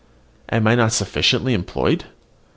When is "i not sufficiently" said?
0.65-1.53